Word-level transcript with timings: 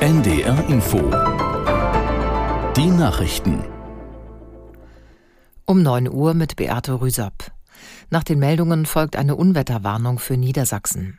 NDR 0.00 0.64
Info. 0.68 0.98
Die 2.76 2.86
Nachrichten. 2.86 3.64
Um 5.64 5.82
9 5.82 6.08
Uhr 6.08 6.34
mit 6.34 6.54
Beate 6.54 7.00
Rüsop. 7.00 7.50
Nach 8.08 8.22
den 8.22 8.38
Meldungen 8.38 8.86
folgt 8.86 9.16
eine 9.16 9.34
Unwetterwarnung 9.34 10.20
für 10.20 10.36
Niedersachsen. 10.36 11.18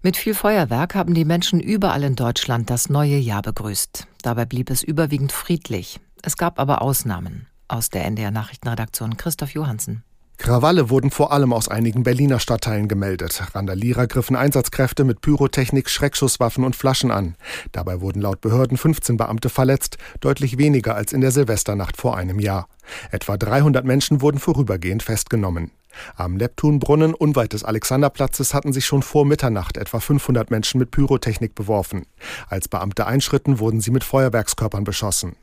Mit 0.00 0.16
viel 0.16 0.32
Feuerwerk 0.32 0.94
haben 0.94 1.12
die 1.12 1.26
Menschen 1.26 1.60
überall 1.60 2.02
in 2.02 2.16
Deutschland 2.16 2.70
das 2.70 2.88
neue 2.88 3.18
Jahr 3.18 3.42
begrüßt. 3.42 4.06
Dabei 4.22 4.46
blieb 4.46 4.70
es 4.70 4.82
überwiegend 4.82 5.30
friedlich. 5.30 6.00
Es 6.22 6.38
gab 6.38 6.58
aber 6.58 6.80
Ausnahmen. 6.80 7.46
Aus 7.68 7.90
der 7.90 8.06
NDR 8.06 8.30
Nachrichtenredaktion 8.30 9.18
Christoph 9.18 9.52
Johansen. 9.52 10.02
Krawalle 10.40 10.88
wurden 10.88 11.10
vor 11.10 11.32
allem 11.32 11.52
aus 11.52 11.68
einigen 11.68 12.02
Berliner 12.02 12.40
Stadtteilen 12.40 12.88
gemeldet. 12.88 13.42
Randalierer 13.54 14.06
griffen 14.06 14.36
Einsatzkräfte 14.36 15.04
mit 15.04 15.20
Pyrotechnik, 15.20 15.90
Schreckschusswaffen 15.90 16.64
und 16.64 16.74
Flaschen 16.74 17.10
an. 17.10 17.36
Dabei 17.72 18.00
wurden 18.00 18.22
laut 18.22 18.40
Behörden 18.40 18.78
15 18.78 19.18
Beamte 19.18 19.50
verletzt, 19.50 19.98
deutlich 20.20 20.56
weniger 20.56 20.94
als 20.94 21.12
in 21.12 21.20
der 21.20 21.30
Silvesternacht 21.30 21.98
vor 21.98 22.16
einem 22.16 22.40
Jahr. 22.40 22.68
Etwa 23.10 23.36
300 23.36 23.84
Menschen 23.84 24.22
wurden 24.22 24.38
vorübergehend 24.38 25.02
festgenommen. 25.02 25.72
Am 26.16 26.36
Neptunbrunnen 26.36 27.12
unweit 27.12 27.52
des 27.52 27.62
Alexanderplatzes 27.62 28.54
hatten 28.54 28.72
sich 28.72 28.86
schon 28.86 29.02
vor 29.02 29.26
Mitternacht 29.26 29.76
etwa 29.76 30.00
500 30.00 30.50
Menschen 30.50 30.78
mit 30.78 30.90
Pyrotechnik 30.90 31.54
beworfen. 31.54 32.06
Als 32.48 32.66
Beamte 32.66 33.06
einschritten, 33.06 33.58
wurden 33.58 33.82
sie 33.82 33.90
mit 33.90 34.04
Feuerwerkskörpern 34.04 34.84
beschossen. 34.84 35.36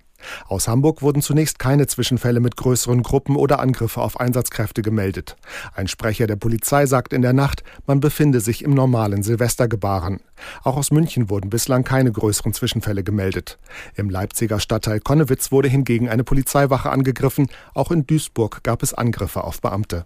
Aus 0.47 0.67
Hamburg 0.67 1.01
wurden 1.01 1.21
zunächst 1.21 1.59
keine 1.59 1.87
Zwischenfälle 1.87 2.39
mit 2.39 2.57
größeren 2.57 3.03
Gruppen 3.03 3.35
oder 3.35 3.59
Angriffe 3.59 4.01
auf 4.01 4.19
Einsatzkräfte 4.19 4.81
gemeldet. 4.81 5.35
Ein 5.75 5.87
Sprecher 5.87 6.27
der 6.27 6.35
Polizei 6.35 6.85
sagt 6.85 7.13
in 7.13 7.21
der 7.21 7.33
Nacht, 7.33 7.63
man 7.85 7.99
befinde 7.99 8.39
sich 8.39 8.63
im 8.63 8.73
normalen 8.73 9.23
Silvestergebaren. 9.23 10.19
Auch 10.63 10.77
aus 10.77 10.91
München 10.91 11.29
wurden 11.29 11.49
bislang 11.49 11.83
keine 11.83 12.11
größeren 12.11 12.53
Zwischenfälle 12.53 13.03
gemeldet. 13.03 13.57
Im 13.95 14.09
Leipziger 14.09 14.59
Stadtteil 14.59 14.99
Konnewitz 14.99 15.51
wurde 15.51 15.67
hingegen 15.67 16.09
eine 16.09 16.23
Polizeiwache 16.23 16.89
angegriffen. 16.89 17.47
Auch 17.73 17.91
in 17.91 18.05
Duisburg 18.05 18.63
gab 18.63 18.83
es 18.83 18.93
Angriffe 18.93 19.43
auf 19.43 19.61
Beamte. 19.61 20.05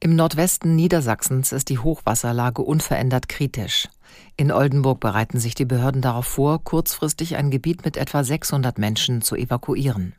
Im 0.00 0.16
Nordwesten 0.16 0.74
Niedersachsens 0.76 1.52
ist 1.52 1.70
die 1.70 1.78
Hochwasserlage 1.78 2.62
unverändert 2.62 3.28
kritisch. 3.28 3.88
In 4.36 4.52
Oldenburg 4.52 5.00
bereiten 5.00 5.38
sich 5.40 5.54
die 5.54 5.64
Behörden 5.64 6.02
darauf 6.02 6.26
vor, 6.26 6.62
kurzfristig 6.62 7.36
ein 7.36 7.50
Gebiet 7.50 7.84
mit 7.84 7.96
etwa 7.96 8.22
600 8.22 8.78
Menschen 8.78 9.22
zu 9.22 9.34
evakuieren. 9.34 10.14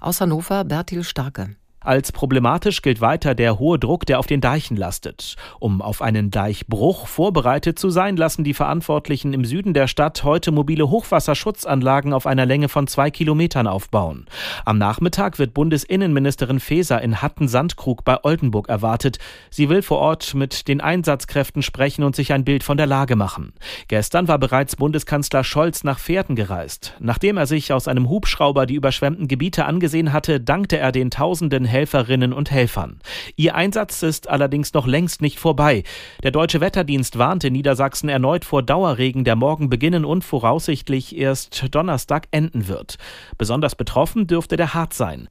Aus 0.00 0.20
Hannover 0.20 0.64
Bertil 0.64 1.04
Starke. 1.04 1.54
Als 1.84 2.12
problematisch 2.12 2.82
gilt 2.82 3.00
weiter 3.00 3.34
der 3.34 3.58
hohe 3.58 3.78
Druck, 3.78 4.06
der 4.06 4.18
auf 4.18 4.26
den 4.26 4.40
Deichen 4.40 4.76
lastet. 4.76 5.36
Um 5.58 5.82
auf 5.82 6.02
einen 6.02 6.30
Deichbruch 6.30 7.06
vorbereitet 7.06 7.78
zu 7.78 7.90
sein, 7.90 8.16
lassen 8.16 8.44
die 8.44 8.54
Verantwortlichen 8.54 9.32
im 9.32 9.44
Süden 9.44 9.74
der 9.74 9.88
Stadt 9.88 10.22
heute 10.24 10.52
mobile 10.52 10.90
Hochwasserschutzanlagen 10.90 12.12
auf 12.12 12.26
einer 12.26 12.46
Länge 12.46 12.68
von 12.68 12.86
zwei 12.86 13.10
Kilometern 13.10 13.66
aufbauen. 13.66 14.26
Am 14.64 14.78
Nachmittag 14.78 15.38
wird 15.38 15.54
Bundesinnenministerin 15.54 16.60
Faeser 16.60 17.02
in 17.02 17.20
Hatten-Sandkrug 17.20 18.04
bei 18.04 18.22
Oldenburg 18.22 18.68
erwartet. 18.68 19.18
Sie 19.50 19.68
will 19.68 19.82
vor 19.82 19.98
Ort 19.98 20.34
mit 20.34 20.68
den 20.68 20.80
Einsatzkräften 20.80 21.62
sprechen 21.62 22.04
und 22.04 22.14
sich 22.14 22.32
ein 22.32 22.44
Bild 22.44 22.62
von 22.62 22.76
der 22.76 22.86
Lage 22.86 23.16
machen. 23.16 23.52
Gestern 23.88 24.28
war 24.28 24.38
bereits 24.38 24.76
Bundeskanzler 24.76 25.44
Scholz 25.44 25.84
nach 25.84 25.98
Pferden 25.98 26.36
gereist. 26.36 26.94
Nachdem 27.00 27.36
er 27.36 27.46
sich 27.46 27.72
aus 27.72 27.88
einem 27.88 28.08
Hubschrauber 28.08 28.66
die 28.66 28.74
überschwemmten 28.74 29.28
Gebiete 29.28 29.64
angesehen 29.64 30.12
hatte, 30.12 30.40
dankte 30.40 30.78
er 30.78 30.92
den 30.92 31.10
Tausenden 31.10 31.64
Helferinnen 31.72 32.32
und 32.32 32.50
Helfern. 32.50 33.00
Ihr 33.34 33.54
Einsatz 33.54 34.02
ist 34.02 34.28
allerdings 34.28 34.74
noch 34.74 34.86
längst 34.86 35.22
nicht 35.22 35.40
vorbei. 35.40 35.82
Der 36.22 36.30
Deutsche 36.30 36.60
Wetterdienst 36.60 37.18
warnte 37.18 37.50
Niedersachsen 37.50 38.08
erneut 38.08 38.44
vor 38.44 38.62
Dauerregen, 38.62 39.24
der 39.24 39.34
morgen 39.34 39.70
beginnen 39.70 40.04
und 40.04 40.22
voraussichtlich 40.22 41.16
erst 41.16 41.74
Donnerstag 41.74 42.28
enden 42.30 42.68
wird. 42.68 42.98
Besonders 43.38 43.74
betroffen 43.74 44.26
dürfte 44.26 44.56
der 44.56 44.74
Harz 44.74 44.96
sein. 44.96 45.28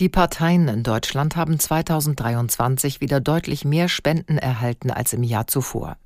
Die 0.00 0.08
Parteien 0.08 0.66
in 0.68 0.82
Deutschland 0.82 1.36
haben 1.36 1.58
2023 1.58 3.00
wieder 3.00 3.20
deutlich 3.20 3.64
mehr 3.64 3.88
Spenden 3.88 4.38
erhalten 4.38 4.90
als 4.90 5.12
im 5.12 5.22
Jahr 5.22 5.46
zuvor. 5.46 5.96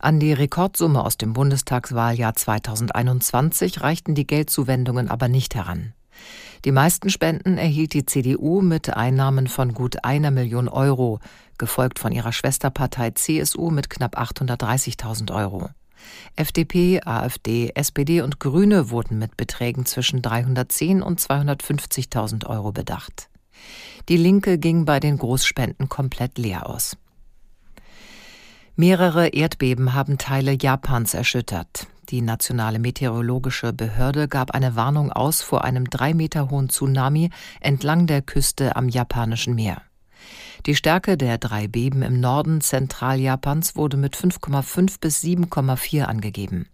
An 0.00 0.18
die 0.18 0.32
Rekordsumme 0.32 1.04
aus 1.04 1.18
dem 1.18 1.32
Bundestagswahljahr 1.32 2.34
2021 2.34 3.82
reichten 3.82 4.14
die 4.14 4.26
Geldzuwendungen 4.26 5.08
aber 5.08 5.28
nicht 5.28 5.54
heran. 5.54 5.92
Die 6.64 6.72
meisten 6.72 7.08
Spenden 7.08 7.56
erhielt 7.56 7.94
die 7.94 8.04
CDU 8.04 8.60
mit 8.60 8.94
Einnahmen 8.94 9.46
von 9.46 9.72
gut 9.72 10.04
einer 10.04 10.30
Million 10.30 10.68
Euro, 10.68 11.18
gefolgt 11.56 11.98
von 11.98 12.12
ihrer 12.12 12.32
Schwesterpartei 12.32 13.12
CSU 13.12 13.70
mit 13.70 13.88
knapp 13.88 14.18
830.000 14.18 15.34
Euro. 15.34 15.70
FDP, 16.36 17.00
AfD, 17.04 17.72
SPD 17.74 18.20
und 18.20 18.40
Grüne 18.40 18.90
wurden 18.90 19.18
mit 19.18 19.36
Beträgen 19.36 19.86
zwischen 19.86 20.22
310 20.22 21.02
und 21.02 21.20
250.000 21.20 22.46
Euro 22.46 22.72
bedacht. 22.72 23.28
Die 24.08 24.16
Linke 24.16 24.58
ging 24.58 24.84
bei 24.84 25.00
den 25.00 25.18
Großspenden 25.18 25.88
komplett 25.88 26.38
leer 26.38 26.68
aus. 26.68 26.96
Mehrere 28.76 29.28
Erdbeben 29.28 29.94
haben 29.94 30.16
Teile 30.16 30.56
Japans 30.60 31.12
erschüttert. 31.14 31.86
Die 32.10 32.22
nationale 32.22 32.80
meteorologische 32.80 33.72
Behörde 33.72 34.26
gab 34.26 34.50
eine 34.50 34.74
Warnung 34.74 35.12
aus 35.12 35.42
vor 35.42 35.62
einem 35.62 35.88
drei 35.88 36.12
Meter 36.12 36.50
hohen 36.50 36.68
Tsunami 36.68 37.30
entlang 37.60 38.08
der 38.08 38.20
Küste 38.20 38.74
am 38.74 38.88
japanischen 38.88 39.54
Meer. 39.54 39.82
Die 40.66 40.74
Stärke 40.74 41.16
der 41.16 41.38
drei 41.38 41.68
Beben 41.68 42.02
im 42.02 42.18
Norden 42.18 42.60
Zentraljapans 42.60 43.76
wurde 43.76 43.96
mit 43.96 44.16
5,5 44.16 45.00
bis 45.00 45.22
7,4 45.22 46.02
angegeben. 46.02 46.66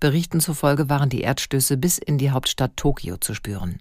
Berichten 0.00 0.40
zufolge 0.40 0.88
waren 0.88 1.08
die 1.08 1.22
Erdstöße 1.22 1.76
bis 1.76 1.98
in 1.98 2.18
die 2.18 2.32
Hauptstadt 2.32 2.76
Tokio 2.76 3.16
zu 3.16 3.34
spüren. 3.34 3.80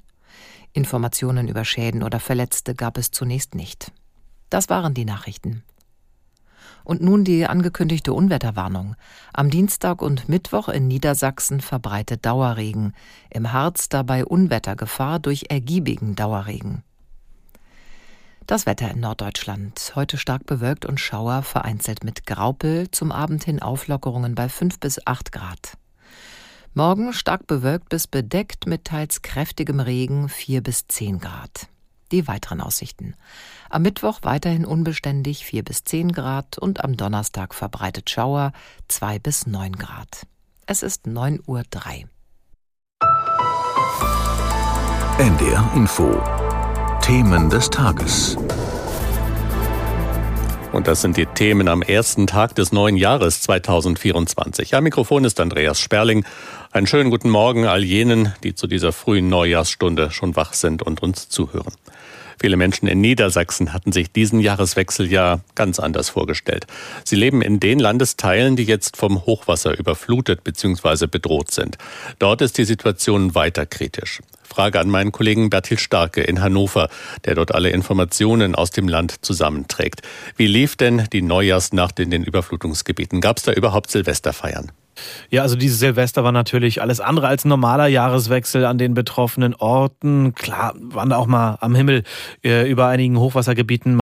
Informationen 0.73 1.47
über 1.47 1.65
Schäden 1.65 2.03
oder 2.03 2.19
Verletzte 2.19 2.75
gab 2.75 2.99
es 2.99 3.09
zunächst 3.09 3.55
nicht. 3.55 3.91
Das 4.51 4.69
waren 4.69 4.93
die 4.93 5.05
Nachrichten. 5.05 5.63
Und 6.83 7.01
nun 7.01 7.23
die 7.23 7.45
angekündigte 7.45 8.13
Unwetterwarnung. 8.13 8.95
Am 9.33 9.49
Dienstag 9.49 10.01
und 10.01 10.29
Mittwoch 10.29 10.69
in 10.69 10.87
Niedersachsen 10.87 11.61
verbreitet 11.61 12.25
Dauerregen. 12.25 12.93
Im 13.29 13.51
Harz 13.53 13.89
dabei 13.89 14.25
Unwettergefahr 14.25 15.19
durch 15.19 15.45
ergiebigen 15.49 16.15
Dauerregen. 16.15 16.83
Das 18.47 18.65
Wetter 18.65 18.89
in 18.89 19.01
Norddeutschland. 19.01 19.91
Heute 19.95 20.17
stark 20.17 20.45
bewölkt 20.45 20.85
und 20.85 21.01
Schauer, 21.01 21.43
vereinzelt 21.43 22.05
mit 22.05 22.25
Graupel. 22.25 22.89
Zum 22.91 23.11
Abend 23.11 23.43
hin 23.43 23.61
Auflockerungen 23.61 24.35
bei 24.35 24.47
5 24.47 24.79
bis 24.79 25.05
8 25.05 25.33
Grad. 25.33 25.77
Morgen 26.73 27.11
stark 27.11 27.47
bewölkt 27.47 27.89
bis 27.89 28.07
bedeckt 28.07 28.65
mit 28.65 28.85
teils 28.85 29.21
kräftigem 29.21 29.79
Regen 29.79 30.29
4 30.29 30.61
bis 30.61 30.87
10 30.87 31.19
Grad. 31.19 31.67
Die 32.11 32.27
weiteren 32.27 32.61
Aussichten. 32.61 33.15
Am 33.69 33.81
Mittwoch 33.81 34.19
weiterhin 34.23 34.65
unbeständig 34.65 35.45
4 35.45 35.63
bis 35.63 35.83
10 35.83 36.11
Grad 36.11 36.57
und 36.57 36.83
am 36.83 36.95
Donnerstag 36.95 37.53
verbreitet 37.53 38.09
Schauer 38.09 38.53
2 38.87 39.19
bis 39.19 39.45
9 39.47 39.73
Grad. 39.73 40.25
Es 40.65 40.83
ist 40.83 41.05
9.03 41.05 41.45
Uhr. 41.47 41.63
NDR 45.19 45.71
Info. 45.75 46.21
Themen 47.01 47.49
des 47.49 47.69
Tages. 47.69 48.37
Und 50.77 50.87
das 50.87 51.01
sind 51.01 51.17
die 51.17 51.25
Themen 51.25 51.69
am 51.69 51.81
ersten 51.81 52.27
Tag 52.27 52.53
des 52.53 52.71
neuen 52.71 52.97
Jahres 52.97 53.41
2024. 53.41 54.75
Am 54.75 54.83
Mikrofon 54.83 55.25
ist 55.25 55.39
Andreas 55.39 55.79
Sperling. 55.79 56.23
Einen 56.71 56.85
schönen 56.85 57.09
guten 57.09 57.31
Morgen 57.31 57.65
all 57.65 57.83
jenen, 57.83 58.35
die 58.43 58.53
zu 58.53 58.67
dieser 58.67 58.91
frühen 58.91 59.27
Neujahrsstunde 59.27 60.11
schon 60.11 60.35
wach 60.35 60.53
sind 60.53 60.83
und 60.83 61.01
uns 61.01 61.29
zuhören. 61.29 61.73
Viele 62.39 62.57
Menschen 62.57 62.87
in 62.87 63.01
Niedersachsen 63.01 63.73
hatten 63.73 63.91
sich 63.91 64.11
diesen 64.11 64.39
Jahreswechsel 64.39 65.11
ja 65.11 65.39
ganz 65.55 65.79
anders 65.79 66.09
vorgestellt. 66.09 66.67
Sie 67.03 67.15
leben 67.15 67.41
in 67.41 67.59
den 67.59 67.79
Landesteilen, 67.79 68.55
die 68.55 68.63
jetzt 68.63 68.97
vom 68.97 69.25
Hochwasser 69.25 69.77
überflutet 69.77 70.43
bzw. 70.43 71.07
bedroht 71.07 71.51
sind. 71.51 71.77
Dort 72.19 72.41
ist 72.41 72.57
die 72.57 72.65
Situation 72.65 73.33
weiter 73.33 73.65
kritisch. 73.65 74.21
Frage 74.43 74.79
an 74.79 74.89
meinen 74.89 75.11
Kollegen 75.11 75.49
Bertil 75.49 75.77
Starke 75.77 76.21
in 76.21 76.41
Hannover, 76.41 76.89
der 77.25 77.35
dort 77.35 77.53
alle 77.53 77.69
Informationen 77.69 78.55
aus 78.55 78.71
dem 78.71 78.87
Land 78.87 79.25
zusammenträgt. 79.25 80.01
Wie 80.35 80.47
lief 80.47 80.75
denn 80.75 81.07
die 81.11 81.21
Neujahrsnacht 81.21 81.99
in 81.99 82.11
den 82.11 82.23
Überflutungsgebieten? 82.23 83.19
Gab 83.19 83.37
es 83.37 83.43
da 83.43 83.51
überhaupt 83.51 83.91
Silvesterfeiern? 83.91 84.71
Ja, 85.29 85.41
also 85.41 85.55
dieses 85.55 85.79
Silvester 85.79 86.23
war 86.23 86.31
natürlich 86.31 86.81
alles 86.81 86.99
andere 86.99 87.27
als 87.27 87.45
ein 87.45 87.49
normaler 87.49 87.87
Jahreswechsel 87.87 88.65
an 88.65 88.77
den 88.77 88.93
betroffenen 88.93 89.55
Orten. 89.55 90.33
Klar 90.33 90.73
waren 90.79 91.09
da 91.09 91.17
auch 91.17 91.27
mal 91.27 91.57
am 91.61 91.75
Himmel 91.75 92.03
äh, 92.43 92.69
über 92.69 92.87
einigen 92.87 93.19
Hochwassergebieten 93.19 93.99